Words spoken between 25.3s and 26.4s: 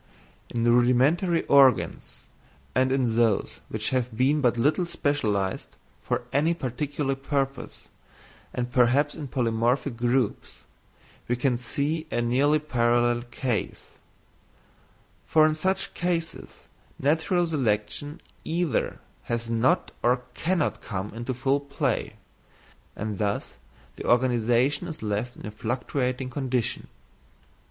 in a fluctuating